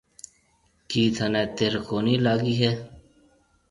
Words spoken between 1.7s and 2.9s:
ڪونهي لاگِي هيَ؟